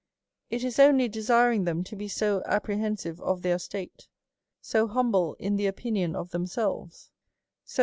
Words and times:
It 0.49 0.63
is 0.63 0.79
only 0.79 1.07
desiring 1.07 1.65
them 1.65 1.83
to 1.83 1.95
be 1.95 2.07
so 2.07 2.41
apprehensive 2.47 3.21
of 3.21 3.43
their 3.43 3.59
state, 3.59 4.07
so 4.59 4.87
humble 4.87 5.35
in 5.35 5.57
the 5.57 5.67
opinion 5.67 6.15
of 6.15 6.31
themselves^ 6.31 6.53
so 6.55 6.69
DEVOUT 6.81 6.87
AND 6.87 6.87
HOLY 6.87 7.77
LIFE. 7.77 7.79